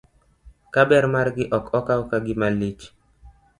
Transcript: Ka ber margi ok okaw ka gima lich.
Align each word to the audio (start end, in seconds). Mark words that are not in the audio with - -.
Ka 0.73 0.81
ber 0.91 1.05
margi 1.15 1.43
ok 1.57 1.65
okaw 1.79 2.01
ka 2.09 2.17
gima 2.25 2.47
lich. 2.59 2.83